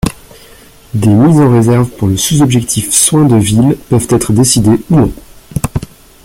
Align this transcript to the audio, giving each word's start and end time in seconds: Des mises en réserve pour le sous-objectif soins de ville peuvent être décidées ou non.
Des 0.95 1.09
mises 1.13 1.37
en 1.37 1.51
réserve 1.53 1.87
pour 1.91 2.07
le 2.07 2.17
sous-objectif 2.17 2.91
soins 2.91 3.25
de 3.27 3.35
ville 3.35 3.77
peuvent 3.87 4.07
être 4.09 4.33
décidées 4.33 4.81
ou 4.89 4.95
non. 4.95 5.13